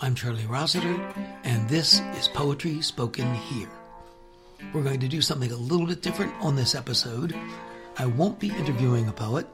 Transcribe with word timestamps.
I'm 0.00 0.14
Charlie 0.14 0.46
Rossiter, 0.46 0.94
and 1.44 1.68
this 1.68 2.00
is 2.16 2.28
Poetry 2.28 2.80
Spoken 2.82 3.34
Here. 3.34 3.68
We're 4.72 4.82
going 4.82 5.00
to 5.00 5.08
do 5.08 5.20
something 5.20 5.50
a 5.50 5.56
little 5.56 5.86
bit 5.86 6.02
different 6.02 6.32
on 6.40 6.54
this 6.56 6.74
episode. 6.74 7.34
I 7.98 8.06
won't 8.06 8.38
be 8.38 8.48
interviewing 8.48 9.08
a 9.08 9.12
poet. 9.12 9.46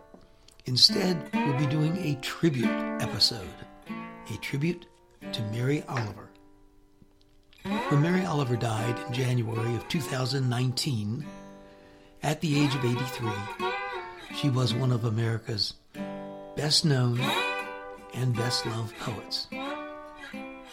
Instead, 0.67 1.31
we'll 1.33 1.59
be 1.59 1.67
doing 1.67 1.97
a 1.99 2.21
tribute 2.21 2.71
episode. 3.01 3.49
A 3.89 4.37
tribute 4.39 4.87
to 5.33 5.43
Mary 5.45 5.83
Oliver. 5.89 6.31
When 7.63 8.03
Mary 8.03 8.27
Oliver 8.27 8.57
died 8.57 8.99
in 9.07 9.13
January 9.15 9.75
of 9.75 9.89
2019, 9.89 11.25
at 12.23 12.41
the 12.41 12.63
age 12.63 12.75
of 12.75 12.85
83, 12.85 13.74
she 14.35 14.51
was 14.51 14.75
one 14.75 14.93
of 14.93 15.05
America's 15.05 15.75
best 16.57 16.85
known 16.85 17.21
and 18.15 18.37
best 18.37 18.67
loved 18.67 18.97
poets. 18.99 19.49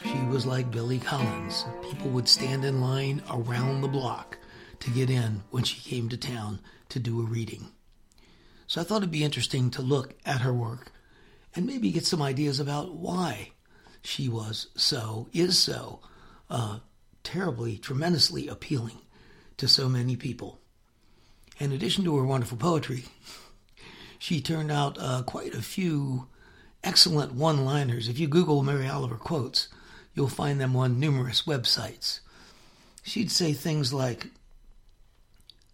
She 0.03 0.19
was 0.29 0.45
like 0.45 0.71
Billy 0.71 0.99
Collins. 0.99 1.65
People 1.83 2.09
would 2.11 2.27
stand 2.27 2.65
in 2.65 2.81
line 2.81 3.21
around 3.29 3.81
the 3.81 3.87
block 3.87 4.37
to 4.79 4.89
get 4.89 5.09
in 5.09 5.43
when 5.51 5.63
she 5.63 5.89
came 5.89 6.09
to 6.09 6.17
town 6.17 6.59
to 6.89 6.99
do 6.99 7.21
a 7.21 7.23
reading. 7.23 7.67
So 8.67 8.81
I 8.81 8.83
thought 8.83 8.97
it'd 8.97 9.11
be 9.11 9.23
interesting 9.23 9.69
to 9.71 9.81
look 9.81 10.15
at 10.25 10.41
her 10.41 10.53
work 10.53 10.91
and 11.55 11.65
maybe 11.65 11.91
get 11.91 12.05
some 12.05 12.21
ideas 12.21 12.59
about 12.59 12.95
why 12.95 13.51
she 14.01 14.27
was 14.27 14.67
so, 14.75 15.27
is 15.33 15.57
so, 15.57 15.99
uh, 16.49 16.79
terribly, 17.23 17.77
tremendously 17.77 18.47
appealing 18.47 18.97
to 19.57 19.67
so 19.67 19.87
many 19.87 20.15
people. 20.15 20.59
In 21.59 21.71
addition 21.71 22.03
to 22.05 22.17
her 22.17 22.25
wonderful 22.25 22.57
poetry, 22.57 23.05
she 24.21 24.39
turned 24.39 24.71
out 24.71 24.97
uh, 24.99 25.23
quite 25.23 25.55
a 25.55 25.63
few 25.63 26.27
excellent 26.83 27.33
one 27.33 27.65
liners. 27.65 28.07
If 28.07 28.19
you 28.19 28.27
Google 28.27 28.61
Mary 28.61 28.87
Oliver 28.87 29.15
quotes, 29.15 29.67
you'll 30.13 30.27
find 30.27 30.61
them 30.61 30.75
on 30.75 30.99
numerous 30.99 31.41
websites. 31.41 32.19
She'd 33.01 33.31
say 33.31 33.53
things 33.53 33.91
like, 33.91 34.27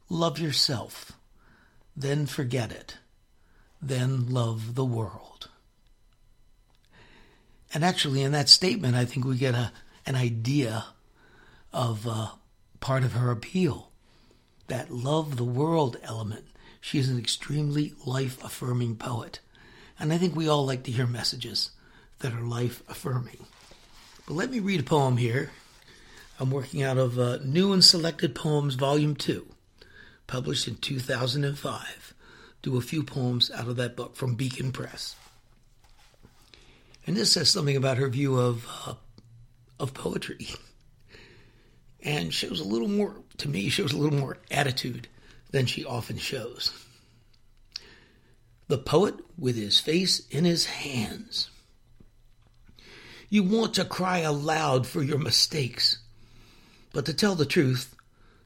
Love 0.07 0.39
yourself, 0.39 1.11
then 1.93 2.25
forget 2.25 2.71
it, 2.71 2.99
then 3.81 4.29
love 4.29 4.75
the 4.75 4.85
world. 4.85 5.49
And 7.73 7.83
actually, 7.83 8.23
in 8.23 8.31
that 8.31 8.47
statement, 8.47 8.95
I 8.95 9.03
think 9.03 9.25
we 9.25 9.35
get 9.35 9.55
a, 9.55 9.73
an 10.05 10.15
idea 10.15 10.85
of 11.73 12.07
uh, 12.07 12.29
part 12.79 13.03
of 13.03 13.11
her 13.11 13.29
appeal 13.29 13.91
that 14.67 14.89
love 14.89 15.35
the 15.35 15.43
world 15.43 15.97
element. 16.01 16.45
She 16.81 16.99
is 16.99 17.09
an 17.09 17.19
extremely 17.19 17.93
life 18.05 18.43
affirming 18.43 18.95
poet. 18.97 19.39
And 19.99 20.13
I 20.13 20.17
think 20.17 20.35
we 20.35 20.47
all 20.47 20.65
like 20.65 20.83
to 20.83 20.91
hear 20.91 21.07
messages 21.07 21.71
that 22.19 22.33
are 22.33 22.41
life 22.41 22.83
affirming. 22.89 23.45
But 24.25 24.35
let 24.35 24.51
me 24.51 24.59
read 24.59 24.81
a 24.81 24.83
poem 24.83 25.17
here. 25.17 25.51
I'm 26.39 26.51
working 26.51 26.83
out 26.83 26.97
of 26.97 27.17
uh, 27.17 27.39
New 27.43 27.73
and 27.73 27.83
Selected 27.83 28.35
Poems, 28.35 28.75
Volume 28.75 29.15
2, 29.15 29.47
published 30.27 30.67
in 30.67 30.75
2005. 30.75 32.13
Do 32.61 32.77
a 32.77 32.81
few 32.81 33.03
poems 33.03 33.49
out 33.51 33.67
of 33.67 33.75
that 33.77 33.95
book 33.95 34.15
from 34.15 34.35
Beacon 34.35 34.71
Press. 34.71 35.15
And 37.07 37.15
this 37.15 37.31
says 37.31 37.49
something 37.49 37.75
about 37.75 37.97
her 37.97 38.09
view 38.09 38.37
of, 38.37 38.67
uh, 38.85 38.93
of 39.79 39.93
poetry. 39.93 40.49
And 42.03 42.33
shows 42.33 42.59
a 42.59 42.67
little 42.67 42.87
more, 42.87 43.15
to 43.37 43.49
me, 43.49 43.69
shows 43.69 43.93
a 43.93 43.97
little 43.97 44.19
more 44.19 44.37
attitude 44.51 45.07
than 45.51 45.65
she 45.65 45.85
often 45.85 46.17
shows. 46.17 46.71
The 48.67 48.77
poet 48.77 49.15
with 49.37 49.55
his 49.55 49.79
face 49.79 50.27
in 50.27 50.45
his 50.45 50.65
hands. 50.65 51.49
You 53.29 53.43
want 53.43 53.73
to 53.75 53.85
cry 53.85 54.19
aloud 54.19 54.87
for 54.87 55.01
your 55.01 55.17
mistakes. 55.17 55.99
But 56.93 57.05
to 57.05 57.13
tell 57.13 57.35
the 57.35 57.45
truth, 57.45 57.95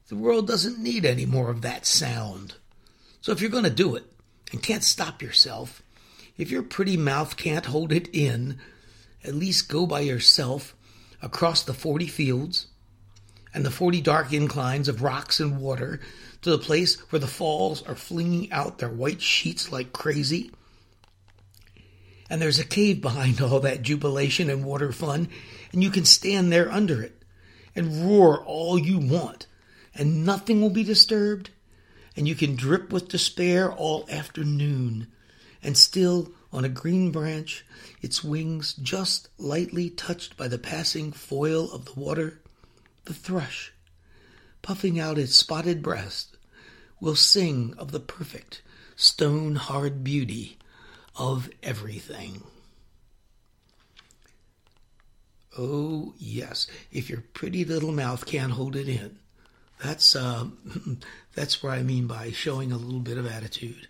the 0.08 0.16
world 0.16 0.46
doesn't 0.46 0.78
need 0.78 1.04
any 1.04 1.26
more 1.26 1.50
of 1.50 1.62
that 1.62 1.86
sound. 1.86 2.54
So 3.20 3.32
if 3.32 3.40
you're 3.40 3.50
going 3.50 3.64
to 3.64 3.70
do 3.70 3.94
it 3.94 4.04
and 4.52 4.62
can't 4.62 4.84
stop 4.84 5.22
yourself, 5.22 5.82
if 6.36 6.50
your 6.50 6.62
pretty 6.62 6.96
mouth 6.96 7.36
can't 7.36 7.66
hold 7.66 7.92
it 7.92 8.08
in, 8.12 8.58
at 9.24 9.34
least 9.34 9.68
go 9.68 9.86
by 9.86 10.00
yourself 10.00 10.74
across 11.20 11.62
the 11.62 11.74
40 11.74 12.06
fields 12.08 12.66
and 13.54 13.64
the 13.64 13.70
40 13.70 14.00
dark 14.00 14.32
inclines 14.32 14.88
of 14.88 15.02
rocks 15.02 15.38
and 15.40 15.60
water 15.60 16.00
to 16.42 16.50
the 16.50 16.58
place 16.58 16.96
where 17.10 17.20
the 17.20 17.26
falls 17.26 17.82
are 17.86 17.94
flinging 17.94 18.52
out 18.52 18.78
their 18.78 18.88
white 18.88 19.22
sheets 19.22 19.72
like 19.72 19.92
crazy. 19.92 20.50
And 22.28 22.40
there's 22.40 22.58
a 22.58 22.64
cave 22.64 23.00
behind 23.00 23.40
all 23.40 23.60
that 23.60 23.82
jubilation 23.82 24.50
and 24.50 24.64
water 24.64 24.92
fun, 24.92 25.28
and 25.72 25.82
you 25.82 25.90
can 25.90 26.04
stand 26.04 26.52
there 26.52 26.70
under 26.70 27.02
it 27.02 27.22
and 27.74 28.06
roar 28.06 28.42
all 28.44 28.78
you 28.78 28.98
want, 28.98 29.46
and 29.94 30.26
nothing 30.26 30.60
will 30.60 30.70
be 30.70 30.84
disturbed, 30.84 31.50
and 32.16 32.28
you 32.28 32.34
can 32.34 32.56
drip 32.56 32.92
with 32.92 33.08
despair 33.08 33.72
all 33.72 34.06
afternoon, 34.10 35.06
and 35.62 35.76
still 35.76 36.30
on 36.52 36.64
a 36.64 36.68
green 36.68 37.10
branch, 37.10 37.64
its 38.02 38.22
wings 38.22 38.74
just 38.74 39.28
lightly 39.38 39.88
touched 39.88 40.36
by 40.36 40.48
the 40.48 40.58
passing 40.58 41.12
foil 41.12 41.70
of 41.72 41.86
the 41.86 41.98
water, 41.98 42.40
the 43.04 43.14
thrush, 43.14 43.71
puffing 44.62 44.98
out 44.98 45.18
its 45.18 45.36
spotted 45.36 45.82
breast, 45.82 46.36
will 47.00 47.16
sing 47.16 47.74
of 47.78 47.92
the 47.92 48.00
perfect, 48.00 48.62
stone 48.96 49.56
hard 49.56 50.02
beauty 50.02 50.56
of 51.16 51.50
everything. 51.62 52.44
Oh, 55.58 56.14
yes, 56.16 56.66
if 56.90 57.10
your 57.10 57.22
pretty 57.34 57.64
little 57.64 57.92
mouth 57.92 58.24
can't 58.24 58.52
hold 58.52 58.74
it 58.74 58.88
in. 58.88 59.18
That's, 59.82 60.16
uh, 60.16 60.46
that's 61.34 61.62
what 61.62 61.72
I 61.72 61.82
mean 61.82 62.06
by 62.06 62.30
showing 62.30 62.72
a 62.72 62.78
little 62.78 63.00
bit 63.00 63.18
of 63.18 63.26
attitude 63.26 63.88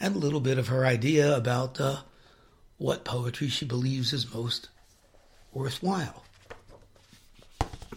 and 0.00 0.16
a 0.16 0.18
little 0.18 0.40
bit 0.40 0.58
of 0.58 0.68
her 0.68 0.84
idea 0.84 1.36
about 1.36 1.80
uh, 1.80 1.98
what 2.78 3.04
poetry 3.04 3.48
she 3.48 3.64
believes 3.64 4.12
is 4.12 4.34
most 4.34 4.68
worthwhile. 5.52 6.24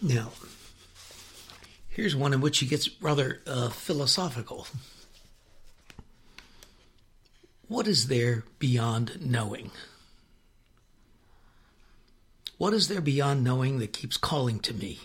Now, 0.00 0.30
here's 1.90 2.16
one 2.16 2.32
in 2.32 2.40
which 2.40 2.58
he 2.58 2.66
gets 2.66 2.88
rather 3.02 3.42
uh, 3.46 3.68
philosophical. 3.68 4.66
What 7.68 7.86
is 7.86 8.08
there 8.08 8.44
beyond 8.58 9.20
knowing? 9.20 9.70
What 12.58 12.72
is 12.72 12.88
there 12.88 13.00
beyond 13.00 13.44
knowing 13.44 13.78
that 13.78 13.92
keeps 13.92 14.16
calling 14.16 14.60
to 14.60 14.74
me? 14.74 14.98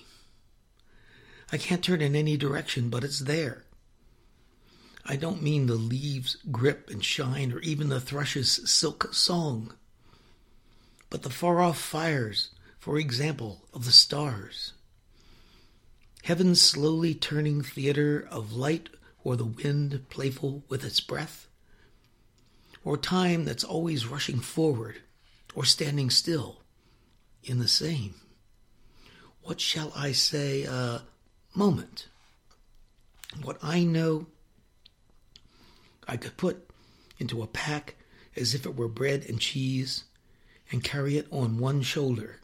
I 1.51 1.57
can't 1.57 1.84
turn 1.84 2.01
in 2.01 2.16
any 2.16 2.38
direction, 2.38 2.90
but 2.90 3.03
it's 3.03 3.19
there. 3.19 3.66
I 5.06 5.16
don't 5.16 5.44
mean 5.44 5.67
the 5.67 5.75
leaves' 5.75 6.38
grip 6.52 6.90
and 6.90 7.06
shine, 7.06 7.52
or 7.52 7.59
even 7.59 7.90
the 7.90 8.02
thrush's 8.02 8.69
silk 8.69 9.13
song, 9.13 9.73
but 11.09 11.22
the 11.22 11.29
far 11.29 11.62
off 11.62 11.79
fires, 11.79 12.50
for 12.79 12.97
example, 12.97 13.62
of 13.73 13.85
the 13.85 13.91
stars. 13.91 14.73
Heaven's 16.25 16.59
slowly 16.59 17.13
turning 17.13 17.61
theater 17.61 18.27
of 18.31 18.51
light, 18.51 18.89
or 19.23 19.35
the 19.35 19.45
wind 19.45 20.09
playful 20.09 20.63
with 20.67 20.83
its 20.83 20.99
breath, 20.99 21.47
or 22.83 22.97
time 22.97 23.45
that's 23.45 23.63
always 23.63 24.07
rushing 24.07 24.39
forward, 24.39 25.03
or 25.53 25.65
standing 25.65 26.09
still 26.09 26.61
in 27.43 27.59
the 27.59 27.67
same. 27.67 28.15
What 29.43 29.61
shall 29.61 29.93
I 29.95 30.13
say? 30.13 30.63
A 30.63 30.71
uh, 30.71 30.99
moment. 31.53 32.07
What 33.43 33.59
I 33.61 33.83
know 33.83 34.25
I 36.07 36.17
could 36.17 36.37
put 36.37 36.67
into 37.19 37.43
a 37.43 37.47
pack 37.47 37.97
as 38.35 38.55
if 38.55 38.65
it 38.65 38.75
were 38.75 38.87
bread 38.87 39.25
and 39.29 39.39
cheese 39.39 40.05
and 40.71 40.83
carry 40.83 41.17
it 41.17 41.28
on 41.29 41.59
one 41.59 41.83
shoulder. 41.83 42.39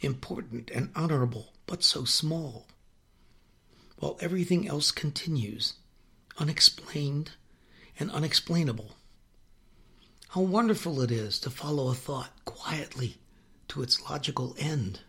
Important 0.00 0.68
and 0.74 0.90
honorable, 0.96 1.52
but 1.66 1.84
so 1.84 2.02
small. 2.02 2.66
While 4.02 4.18
everything 4.20 4.66
else 4.66 4.90
continues, 4.90 5.74
unexplained 6.36 7.30
and 8.00 8.10
unexplainable. 8.10 8.96
How 10.30 10.40
wonderful 10.40 11.00
it 11.02 11.12
is 11.12 11.38
to 11.38 11.50
follow 11.50 11.86
a 11.88 11.94
thought 11.94 12.32
quietly 12.44 13.18
to 13.68 13.80
its 13.80 14.02
logical 14.10 14.56
end. 14.58 15.02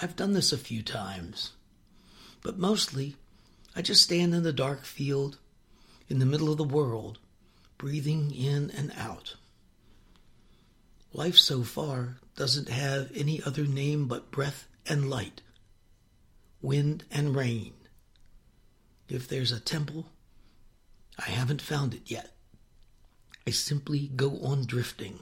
I've 0.00 0.16
done 0.16 0.32
this 0.32 0.52
a 0.52 0.58
few 0.58 0.82
times, 0.82 1.52
but 2.42 2.58
mostly 2.58 3.14
I 3.76 3.82
just 3.82 4.02
stand 4.02 4.34
in 4.34 4.42
the 4.42 4.52
dark 4.52 4.84
field 4.84 5.38
in 6.08 6.18
the 6.18 6.26
middle 6.26 6.50
of 6.50 6.58
the 6.58 6.64
world, 6.64 7.20
breathing 7.78 8.34
in 8.34 8.72
and 8.72 8.92
out. 8.96 9.36
Life 11.12 11.36
so 11.38 11.62
far 11.62 12.16
doesn't 12.34 12.70
have 12.70 13.12
any 13.14 13.40
other 13.40 13.68
name 13.68 14.08
but 14.08 14.32
breath 14.32 14.66
and 14.84 15.08
light, 15.08 15.42
wind 16.62 17.04
and 17.10 17.36
rain. 17.36 17.74
If 19.08 19.28
there's 19.28 19.52
a 19.52 19.60
temple, 19.60 20.06
I 21.18 21.30
haven't 21.30 21.60
found 21.60 21.92
it 21.92 22.10
yet. 22.10 22.30
I 23.46 23.50
simply 23.50 24.08
go 24.08 24.38
on 24.42 24.64
drifting 24.64 25.18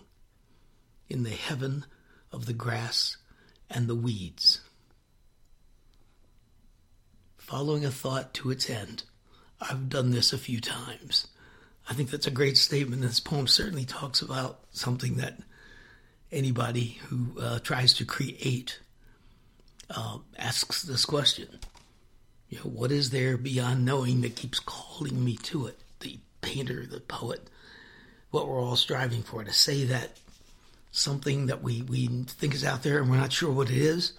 in 1.09 1.25
the 1.25 1.31
heaven 1.31 1.87
of 2.31 2.47
the 2.47 2.53
grass 2.53 3.17
and 3.69 3.89
the 3.89 3.97
weeds. 3.97 4.61
Following 7.39 7.85
a 7.85 7.91
thought 7.91 8.33
to 8.35 8.51
its 8.51 8.71
end. 8.71 9.05
I've 9.61 9.89
done 9.89 10.11
this 10.11 10.33
a 10.33 10.39
few 10.39 10.61
times. 10.61 11.27
I 11.89 11.95
think 11.95 12.11
that's 12.11 12.27
a 12.27 12.31
great 12.31 12.57
statement. 12.57 13.03
This 13.03 13.21
poem 13.21 13.47
certainly 13.47 13.85
talks 13.85 14.23
about 14.23 14.61
something 14.71 15.17
that 15.17 15.39
anybody 16.31 17.01
who 17.09 17.41
uh, 17.41 17.59
tries 17.59 17.93
to 17.95 18.05
create 18.05 18.79
uh, 19.91 20.19
asks 20.39 20.83
this 20.83 21.05
question. 21.05 21.49
You 22.49 22.59
know, 22.59 22.65
what 22.65 22.93
is 22.93 23.11
there 23.11 23.37
beyond 23.37 23.85
knowing 23.85 24.23
that 24.23 24.37
keeps 24.37 24.61
calling 24.61 25.25
me 25.25 25.37
to 25.45 25.67
it? 25.67 25.79
The 26.01 26.19
painter, 26.41 26.87
the 26.87 27.01
poet, 27.01 27.49
what 28.31 28.49
we're 28.49 28.61
all 28.61 28.77
striving 28.77 29.23
for, 29.23 29.45
to 29.45 29.53
say 29.53 29.85
that 29.85 30.19
something 30.91 31.47
that 31.47 31.63
we, 31.63 31.83
we 31.83 32.07
think 32.07 32.55
is 32.55 32.65
out 32.65 32.83
there 32.83 32.99
and 32.99 33.11
we're 33.11 33.17
not 33.17 33.33
sure 33.33 33.53
what 33.53 33.71
it 33.71 33.77
is, 33.77 34.13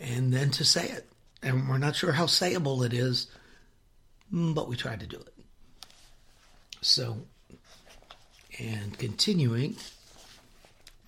and 0.00 0.32
then 0.32 0.50
to 0.52 0.64
say 0.64 0.88
it. 0.88 1.08
And 1.42 1.68
we're 1.68 1.78
not 1.78 1.96
sure 1.96 2.12
how 2.12 2.24
sayable 2.24 2.86
it 2.86 2.94
is, 2.94 3.26
mm, 4.32 4.54
but 4.54 4.68
we 4.68 4.76
try 4.76 4.96
to 4.96 5.06
do 5.06 5.18
it. 5.18 5.34
So, 6.80 7.18
and 8.58 8.98
continuing, 8.98 9.76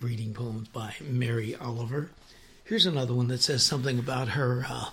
reading 0.00 0.34
poems 0.34 0.68
by 0.68 0.94
Mary 1.00 1.54
Oliver. 1.56 2.10
Here's 2.66 2.84
another 2.84 3.14
one 3.14 3.28
that 3.28 3.42
says 3.42 3.62
something 3.62 3.96
about 3.96 4.30
her 4.30 4.66
uh, 4.68 4.90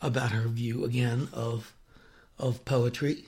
about 0.00 0.32
her 0.32 0.48
view 0.48 0.84
again 0.84 1.28
of 1.32 1.72
of 2.40 2.64
poetry. 2.64 3.24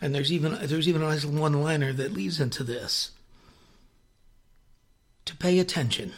And 0.00 0.14
there's 0.14 0.30
even 0.30 0.56
there's 0.62 0.88
even 0.88 1.02
a 1.02 1.08
nice 1.08 1.24
one-liner 1.24 1.92
that 1.94 2.12
leads 2.12 2.38
into 2.38 2.62
this. 2.62 3.10
To 5.24 5.36
pay 5.36 5.58
attention. 5.58 6.12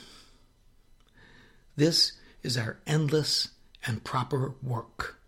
This 1.76 2.12
is 2.43 2.58
our 2.58 2.76
endless 2.87 3.49
and 3.87 4.05
proper 4.05 4.52
work. 4.62 5.19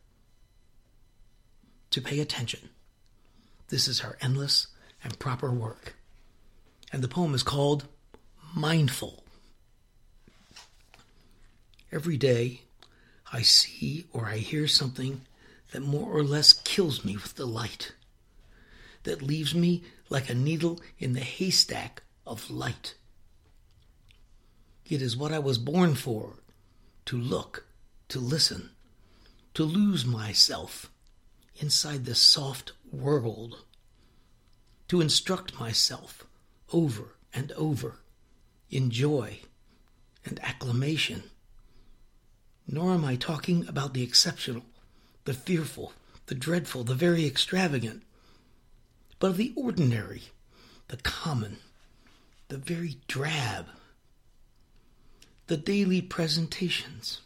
To 1.92 2.02
pay 2.02 2.20
attention. 2.20 2.68
This 3.68 3.88
is 3.88 4.02
our 4.02 4.18
endless 4.20 4.66
and 5.02 5.18
proper 5.18 5.50
work. 5.50 5.96
And 6.92 7.02
the 7.02 7.08
poem 7.08 7.34
is 7.34 7.42
called 7.42 7.86
Mindful. 8.54 9.22
Every 11.92 12.16
day, 12.16 12.62
I 13.32 13.42
see 13.42 14.06
or 14.12 14.26
I 14.26 14.38
hear 14.38 14.66
something 14.66 15.22
that 15.72 15.82
more 15.82 16.10
or 16.10 16.22
less 16.22 16.52
kills 16.52 17.04
me 17.04 17.16
with 17.16 17.36
delight, 17.36 17.92
that 19.04 19.22
leaves 19.22 19.54
me 19.54 19.84
like 20.08 20.28
a 20.28 20.34
needle 20.34 20.80
in 20.98 21.12
the 21.12 21.20
haystack 21.20 22.02
of 22.26 22.50
light. 22.50 22.94
It 24.84 25.00
is 25.00 25.16
what 25.16 25.32
I 25.32 25.38
was 25.38 25.58
born 25.58 25.94
for 25.94 26.34
to 27.06 27.16
look, 27.16 27.66
to 28.08 28.18
listen, 28.18 28.70
to 29.54 29.64
lose 29.64 30.04
myself 30.04 30.90
inside 31.56 32.04
this 32.04 32.20
soft 32.20 32.72
world, 32.92 33.64
to 34.88 35.00
instruct 35.00 35.58
myself 35.58 36.26
over 36.72 37.16
and 37.32 37.52
over 37.52 37.98
in 38.70 38.90
joy 38.90 39.40
and 40.24 40.40
acclamation 40.42 41.22
nor 42.66 42.92
am 42.92 43.04
I 43.04 43.16
talking 43.16 43.66
about 43.68 43.94
the 43.94 44.02
exceptional, 44.02 44.64
the 45.24 45.34
fearful, 45.34 45.92
the 46.26 46.34
dreadful, 46.34 46.84
the 46.84 46.94
very 46.94 47.24
extravagant, 47.26 48.02
but 49.18 49.28
of 49.28 49.36
the 49.36 49.52
ordinary, 49.56 50.24
the 50.88 50.96
common, 50.98 51.58
the 52.48 52.58
very 52.58 52.96
drab, 53.06 53.66
the 55.46 55.56
daily 55.56 56.02
presentations. 56.02 57.20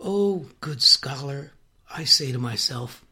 Oh, 0.00 0.46
good 0.60 0.82
scholar, 0.82 1.52
I 1.90 2.04
say 2.04 2.32
to 2.32 2.38
myself, 2.38 3.04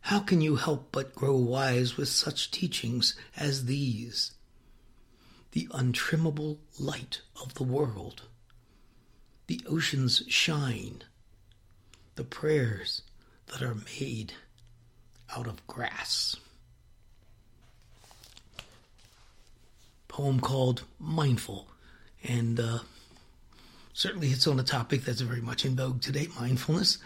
how 0.00 0.20
can 0.20 0.40
you 0.40 0.56
help 0.56 0.90
but 0.92 1.14
grow 1.14 1.36
wise 1.36 1.96
with 1.96 2.08
such 2.08 2.50
teachings 2.50 3.16
as 3.36 3.64
these? 3.66 4.32
The 5.52 5.68
untrimmable 5.70 6.58
light 6.78 7.22
of 7.42 7.54
the 7.54 7.64
world 7.64 8.22
the 9.46 9.60
oceans 9.68 10.22
shine, 10.28 11.02
the 12.16 12.24
prayers 12.24 13.02
that 13.48 13.62
are 13.62 13.76
made 14.00 14.32
out 15.36 15.46
of 15.46 15.66
grass. 15.66 16.36
Poem 20.08 20.40
called 20.40 20.82
Mindful, 20.98 21.68
and 22.24 22.58
uh, 22.58 22.78
certainly 23.92 24.28
it's 24.28 24.46
on 24.46 24.58
a 24.58 24.64
topic 24.64 25.02
that's 25.04 25.20
very 25.20 25.42
much 25.42 25.64
in 25.64 25.76
vogue 25.76 26.00
today 26.00 26.28
mindfulness. 26.40 26.98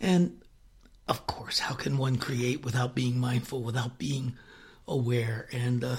And 0.00 0.40
of 1.06 1.26
course, 1.26 1.58
how 1.58 1.74
can 1.74 1.98
one 1.98 2.16
create 2.16 2.64
without 2.64 2.94
being 2.94 3.18
mindful, 3.18 3.62
without 3.62 3.98
being 3.98 4.36
aware? 4.88 5.46
And 5.52 5.84
uh, 5.84 5.96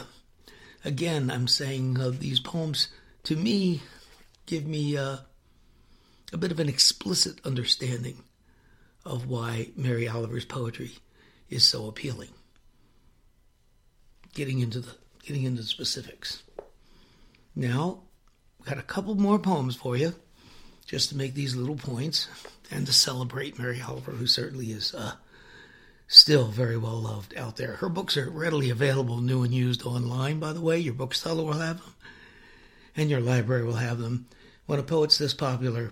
again, 0.84 1.30
I'm 1.30 1.48
saying 1.48 2.00
uh, 2.00 2.10
these 2.10 2.40
poems 2.40 2.88
to 3.24 3.36
me 3.36 3.82
give 4.46 4.66
me 4.66 4.98
uh, 4.98 5.18
a 6.34 6.38
bit 6.38 6.52
of 6.52 6.60
an 6.60 6.70
explicit 6.70 7.40
understanding 7.46 8.24
of 9.06 9.28
why 9.28 9.70
Mary 9.76 10.08
Oliver's 10.08 10.46
poetry 10.46 10.92
is 11.50 11.64
so 11.64 11.88
appealing. 11.88 12.30
Getting 14.34 14.60
into 14.60 14.80
the 14.80 14.96
getting 15.24 15.44
into 15.44 15.62
the 15.62 15.68
specifics. 15.68 16.44
Now, 17.56 18.02
got 18.64 18.78
a 18.78 18.84
couple 18.84 19.16
more 19.16 19.40
poems 19.40 19.76
for 19.76 19.98
you, 19.98 20.14
just 20.86 21.10
to 21.10 21.18
make 21.18 21.34
these 21.34 21.56
little 21.56 21.76
points 21.76 22.28
and 22.70 22.86
to 22.86 22.94
celebrate 22.94 23.58
Mary 23.58 23.82
Oliver, 23.82 24.12
who 24.12 24.28
certainly 24.28 24.72
is 24.72 24.94
uh, 24.94 25.14
still 26.08 26.48
very 26.48 26.78
well 26.78 27.02
loved 27.02 27.36
out 27.38 27.58
there. 27.58 27.74
Her 27.74 27.90
books 27.90 28.18
are 28.18 28.30
readily 28.30 28.70
available, 28.70 29.20
new 29.20 29.44
and 29.44 29.54
used 29.54 29.84
online. 29.84 30.40
By 30.40 30.54
the 30.54 30.62
way, 30.62 30.78
your 30.78 30.94
bookseller 30.94 31.44
will 31.44 31.54
have 31.54 31.80
them, 31.80 31.94
and 32.96 33.10
your 33.10 33.22
library 33.22 33.64
will 33.64 33.74
have 33.74 34.00
them. 34.00 34.28
When 34.66 34.80
a 34.80 34.84
poet's 34.84 35.18
this 35.18 35.34
popular, 35.34 35.92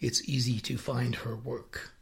it's 0.00 0.28
easy 0.28 0.58
to 0.60 0.78
find 0.78 1.16
her 1.16 1.34
work. 1.36 1.92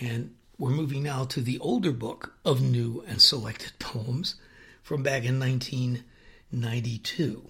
And 0.00 0.34
we're 0.58 0.70
moving 0.70 1.02
now 1.02 1.24
to 1.24 1.40
the 1.40 1.58
older 1.58 1.92
book 1.92 2.34
of 2.44 2.60
new 2.60 3.02
and 3.08 3.22
selected 3.22 3.72
poems 3.78 4.34
from 4.82 5.02
back 5.02 5.24
in 5.24 5.40
1992. 5.40 7.42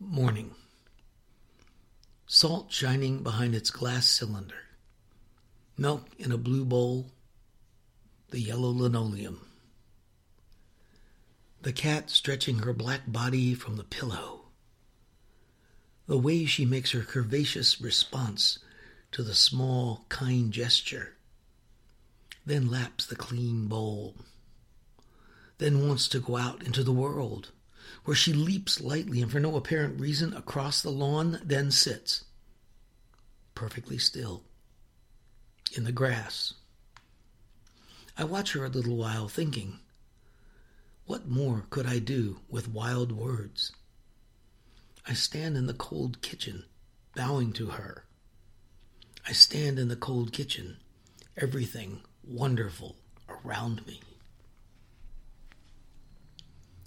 Morning. 0.00 0.52
Salt 2.26 2.72
shining 2.72 3.22
behind 3.22 3.54
its 3.54 3.70
glass 3.70 4.08
cylinder. 4.08 4.54
Milk 5.76 6.08
in 6.18 6.32
a 6.32 6.38
blue 6.38 6.64
bowl. 6.64 7.10
The 8.30 8.40
yellow 8.40 8.70
linoleum. 8.70 9.46
The 11.62 11.72
cat 11.72 12.08
stretching 12.08 12.60
her 12.60 12.72
black 12.72 13.02
body 13.06 13.54
from 13.54 13.76
the 13.76 13.84
pillow 13.84 14.39
the 16.10 16.18
way 16.18 16.44
she 16.44 16.66
makes 16.66 16.90
her 16.90 17.02
curvaceous 17.02 17.80
response 17.80 18.58
to 19.12 19.22
the 19.22 19.32
small, 19.32 20.06
kind 20.08 20.50
gesture, 20.50 21.14
then 22.44 22.68
laps 22.68 23.06
the 23.06 23.14
clean 23.14 23.68
bowl, 23.68 24.16
then 25.58 25.86
wants 25.86 26.08
to 26.08 26.18
go 26.18 26.36
out 26.36 26.64
into 26.64 26.82
the 26.82 26.90
world, 26.90 27.52
where 28.04 28.16
she 28.16 28.32
leaps 28.32 28.80
lightly 28.80 29.22
and 29.22 29.30
for 29.30 29.38
no 29.38 29.54
apparent 29.54 30.00
reason 30.00 30.34
across 30.34 30.82
the 30.82 30.90
lawn, 30.90 31.38
then 31.44 31.70
sits, 31.70 32.24
perfectly 33.54 33.96
still, 33.96 34.42
in 35.76 35.84
the 35.84 35.92
grass. 35.92 36.54
I 38.18 38.24
watch 38.24 38.54
her 38.54 38.64
a 38.64 38.68
little 38.68 38.96
while, 38.96 39.28
thinking, 39.28 39.78
what 41.06 41.28
more 41.28 41.66
could 41.70 41.86
I 41.86 42.00
do 42.00 42.40
with 42.48 42.66
wild 42.66 43.12
words? 43.12 43.70
I 45.10 45.14
stand 45.14 45.56
in 45.56 45.66
the 45.66 45.74
cold 45.74 46.22
kitchen, 46.22 46.62
bowing 47.16 47.52
to 47.54 47.70
her. 47.70 48.04
I 49.26 49.32
stand 49.32 49.76
in 49.76 49.88
the 49.88 49.96
cold 49.96 50.32
kitchen, 50.32 50.76
everything 51.36 52.02
wonderful 52.22 52.94
around 53.28 53.84
me. 53.88 54.02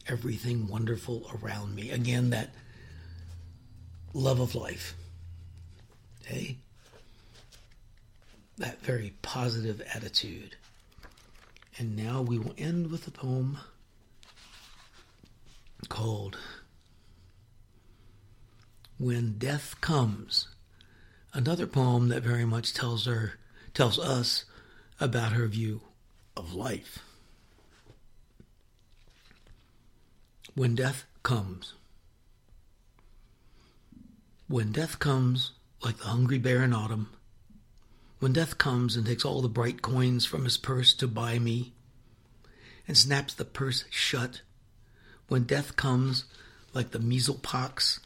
Everything 0.08 0.70
wonderful 0.70 1.30
around 1.36 1.76
me. 1.76 1.92
Again, 1.92 2.30
that 2.30 2.52
love 4.14 4.40
of 4.40 4.56
life. 4.56 4.96
Hey? 6.24 6.60
That 8.58 8.80
very 8.82 9.16
positive 9.22 9.82
attitude. 9.94 10.56
And 11.78 11.98
now 11.98 12.22
we 12.22 12.38
will 12.38 12.54
end 12.58 12.90
with 12.90 13.06
a 13.06 13.12
poem 13.12 13.58
called 15.90 16.38
when 18.98 19.38
death 19.38 19.76
comes. 19.82 20.48
Another 21.34 21.66
poem 21.68 22.10
that 22.10 22.24
very 22.24 22.46
much 22.46 22.74
tells 22.74 23.06
her 23.06 23.34
tells 23.74 23.98
us 23.98 24.46
about 25.00 25.32
her 25.32 25.48
view 25.48 25.82
of 26.38 26.54
life. 26.54 27.00
When 30.56 30.76
death 30.76 31.06
comes. 31.24 31.74
When 34.48 34.72
death 34.72 35.00
comes, 35.00 35.52
like 35.84 35.98
the 35.98 36.06
hungry 36.06 36.38
bear 36.38 36.62
in 36.62 36.74
autumn, 36.74 37.10
when 38.20 38.34
death 38.34 38.58
comes 38.58 38.96
and 38.96 39.06
takes 39.06 39.26
all 39.26 39.42
the 39.42 39.50
bright 39.50 39.82
coins 39.82 40.26
from 40.26 40.44
his 40.44 40.58
purse 40.58 40.94
to 40.94 41.08
buy 41.08 41.40
me, 41.40 41.74
and 42.88 42.98
snaps 42.98 43.34
the 43.34 43.46
purse 43.46 43.86
shut, 43.90 44.42
when 45.28 45.44
death 45.44 45.76
comes 45.76 46.26
like 46.74 46.92
the 46.92 47.00
measle 47.00 47.40
pox, 47.42 48.00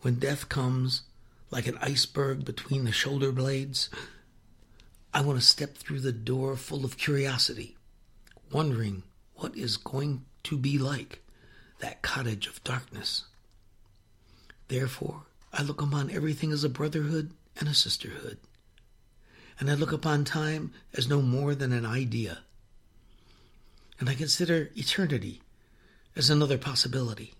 when 0.00 0.14
death 0.14 0.48
comes 0.48 1.02
like 1.50 1.66
an 1.66 1.78
iceberg 1.80 2.44
between 2.44 2.84
the 2.84 2.92
shoulder 2.92 3.32
blades, 3.32 3.88
I 5.12 5.22
want 5.22 5.40
to 5.40 5.44
step 5.44 5.76
through 5.76 6.00
the 6.00 6.12
door 6.12 6.56
full 6.56 6.84
of 6.84 6.98
curiosity, 6.98 7.76
wondering 8.52 9.02
what 9.36 9.56
is 9.56 9.76
going 9.76 10.24
to 10.44 10.56
be 10.56 10.78
like 10.78 11.20
that 11.80 12.02
cottage 12.02 12.46
of 12.46 12.62
darkness. 12.64 13.24
Therefore, 14.68 15.22
I 15.52 15.62
look 15.62 15.80
upon 15.80 16.10
everything 16.10 16.52
as 16.52 16.64
a 16.64 16.68
brotherhood 16.68 17.32
and 17.58 17.68
a 17.68 17.74
sisterhood. 17.74 18.38
And 19.58 19.70
I 19.70 19.74
look 19.74 19.92
upon 19.92 20.24
time 20.24 20.72
as 20.94 21.08
no 21.08 21.20
more 21.22 21.54
than 21.54 21.72
an 21.72 21.86
idea. 21.86 22.38
And 23.98 24.08
I 24.08 24.14
consider 24.14 24.70
eternity 24.76 25.40
as 26.14 26.30
another 26.30 26.58
possibility. 26.58 27.34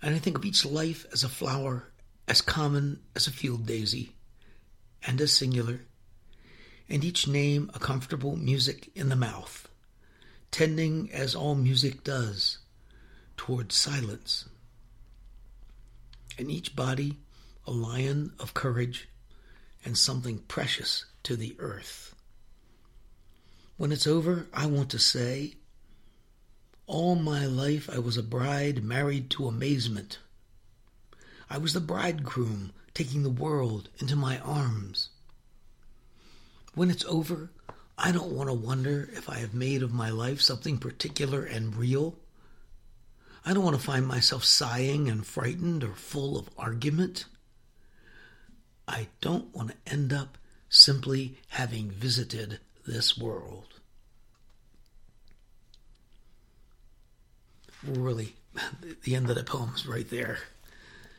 And 0.00 0.14
I 0.14 0.18
think 0.18 0.38
of 0.38 0.44
each 0.44 0.64
life 0.64 1.06
as 1.12 1.24
a 1.24 1.28
flower 1.28 1.90
as 2.26 2.40
common 2.40 3.00
as 3.16 3.26
a 3.26 3.32
field 3.32 3.66
daisy 3.66 4.12
and 5.06 5.20
as 5.20 5.32
singular, 5.32 5.80
and 6.88 7.04
each 7.04 7.26
name 7.26 7.70
a 7.74 7.78
comfortable 7.78 8.36
music 8.36 8.90
in 8.94 9.08
the 9.08 9.16
mouth, 9.16 9.68
tending 10.50 11.10
as 11.12 11.34
all 11.34 11.54
music 11.54 12.04
does 12.04 12.58
towards 13.36 13.74
silence 13.74 14.46
and 16.38 16.50
each 16.50 16.76
body 16.76 17.18
a 17.66 17.70
lion 17.70 18.32
of 18.38 18.54
courage 18.54 19.08
and 19.84 19.98
something 19.98 20.38
precious 20.48 21.04
to 21.22 21.36
the 21.36 21.56
earth. 21.58 22.14
When 23.76 23.92
it's 23.92 24.06
over, 24.06 24.46
I 24.52 24.66
want 24.66 24.90
to 24.90 24.98
say, 24.98 25.54
all 26.88 27.14
my 27.14 27.44
life 27.44 27.88
I 27.92 27.98
was 27.98 28.16
a 28.16 28.22
bride 28.22 28.82
married 28.82 29.30
to 29.30 29.46
amazement. 29.46 30.18
I 31.48 31.58
was 31.58 31.74
the 31.74 31.80
bridegroom 31.80 32.72
taking 32.94 33.22
the 33.22 33.30
world 33.30 33.90
into 33.98 34.16
my 34.16 34.38
arms. 34.38 35.10
When 36.74 36.90
it's 36.90 37.04
over, 37.04 37.50
I 37.98 38.10
don't 38.10 38.32
want 38.32 38.48
to 38.48 38.54
wonder 38.54 39.10
if 39.12 39.28
I 39.28 39.36
have 39.36 39.52
made 39.52 39.82
of 39.82 39.92
my 39.92 40.08
life 40.08 40.40
something 40.40 40.78
particular 40.78 41.44
and 41.44 41.76
real. 41.76 42.16
I 43.44 43.52
don't 43.52 43.64
want 43.64 43.76
to 43.76 43.82
find 43.82 44.06
myself 44.06 44.44
sighing 44.44 45.08
and 45.08 45.26
frightened 45.26 45.84
or 45.84 45.94
full 45.94 46.38
of 46.38 46.48
argument. 46.56 47.26
I 48.86 49.08
don't 49.20 49.54
want 49.54 49.70
to 49.70 49.92
end 49.92 50.12
up 50.12 50.38
simply 50.70 51.38
having 51.48 51.90
visited 51.90 52.60
this 52.86 53.18
world. 53.18 53.77
Really, 57.86 58.34
the 59.04 59.14
end 59.14 59.30
of 59.30 59.36
the 59.36 59.44
poem's 59.44 59.86
right 59.86 60.08
there. 60.08 60.38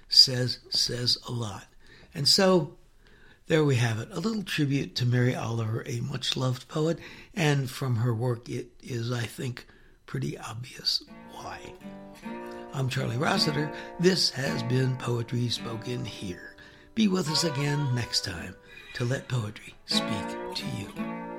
Says 0.07 0.59
says 0.69 1.17
a 1.27 1.31
lot. 1.31 1.65
And 2.15 2.27
so 2.27 2.75
there 3.47 3.63
we 3.63 3.75
have 3.75 3.99
it. 3.99 4.09
A 4.11 4.19
little 4.19 4.43
tribute 4.43 4.95
to 4.95 5.05
Mary 5.05 5.35
Oliver, 5.35 5.83
a 5.87 5.99
much 6.01 6.35
loved 6.37 6.67
poet, 6.67 6.99
and 7.35 7.69
from 7.69 7.97
her 7.97 8.13
work 8.13 8.49
it 8.49 8.67
is, 8.81 9.11
I 9.11 9.23
think, 9.23 9.65
pretty 10.05 10.37
obvious 10.37 11.03
why. 11.33 11.59
I'm 12.73 12.89
Charlie 12.89 13.17
Rossiter. 13.17 13.71
This 13.99 14.29
has 14.31 14.61
been 14.63 14.95
Poetry 14.97 15.49
Spoken 15.49 16.05
Here. 16.05 16.55
Be 16.93 17.07
with 17.07 17.29
us 17.29 17.43
again 17.43 17.95
next 17.95 18.23
time 18.23 18.55
to 18.93 19.05
let 19.05 19.27
poetry 19.27 19.73
speak 19.85 20.55
to 20.55 20.65
you. 20.77 21.38